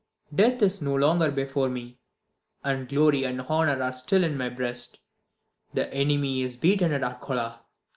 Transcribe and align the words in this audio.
Death 0.33 0.63
is 0.63 0.81
no 0.81 0.95
longer 0.95 1.29
before 1.29 1.69
me, 1.69 1.99
and 2.63 2.89
glory 2.89 3.23
and 3.23 3.39
honour 3.41 3.83
are 3.83 3.93
still 3.93 4.23
in 4.23 4.35
my 4.35 4.49
breast. 4.49 4.97
The 5.75 5.93
enemy 5.93 6.41
is 6.41 6.57
beaten 6.57 6.91
at 6.91 7.03
Arcola. 7.03 7.61